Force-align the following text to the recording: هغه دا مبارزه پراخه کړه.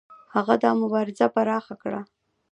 هغه 0.35 0.53
دا 0.63 0.71
مبارزه 0.81 1.27
پراخه 1.35 1.75
کړه. 1.83 2.01